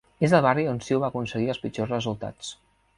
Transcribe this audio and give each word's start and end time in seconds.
És 0.27 0.31
el 0.37 0.41
barri 0.45 0.63
on 0.71 0.79
CiU 0.87 1.03
va 1.05 1.11
aconseguir 1.13 1.55
els 1.55 1.63
pitjors 1.67 1.95
resultats. 1.97 2.55